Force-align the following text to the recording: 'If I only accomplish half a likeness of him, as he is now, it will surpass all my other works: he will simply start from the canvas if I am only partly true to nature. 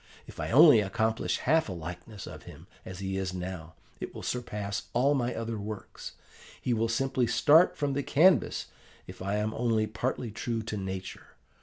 'If 0.25 0.39
I 0.39 0.49
only 0.49 0.79
accomplish 0.79 1.37
half 1.37 1.69
a 1.69 1.73
likeness 1.73 2.25
of 2.25 2.41
him, 2.49 2.65
as 2.83 2.97
he 3.01 3.17
is 3.17 3.35
now, 3.35 3.75
it 3.99 4.15
will 4.15 4.23
surpass 4.23 4.87
all 4.93 5.13
my 5.13 5.35
other 5.35 5.59
works: 5.59 6.13
he 6.59 6.73
will 6.73 6.89
simply 6.89 7.27
start 7.27 7.77
from 7.77 7.93
the 7.93 8.01
canvas 8.01 8.65
if 9.05 9.21
I 9.21 9.35
am 9.35 9.53
only 9.53 9.85
partly 9.85 10.31
true 10.31 10.63
to 10.63 10.75
nature. 10.75 11.35